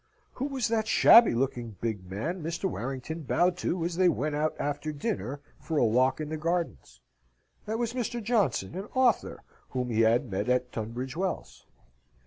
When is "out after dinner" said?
4.33-5.41